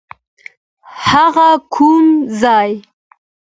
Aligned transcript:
هغه 1.09 1.49
کوم 1.73 2.05
ځای؟ 2.41 2.71